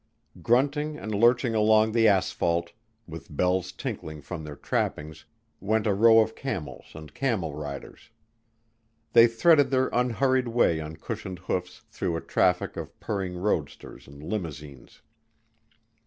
[0.41, 2.71] Grunting and lurching along the asphalt,
[3.07, 5.25] with bells tinkling from their trappings,
[5.59, 8.09] went a row of camels and camel riders.
[9.13, 14.23] They threaded their unhurried way on cushioned hoofs through a traffic of purring roadsters and
[14.23, 15.03] limousines.